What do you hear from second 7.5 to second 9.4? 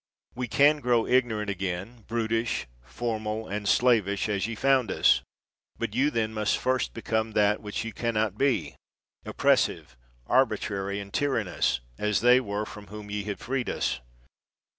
which ye can not be, op